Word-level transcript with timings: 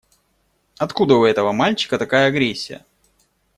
Откуда 0.79 1.13
у 1.13 1.25
этого 1.25 1.51
мальчика 1.51 1.99
такая 1.99 2.27
агрессия? 2.29 2.83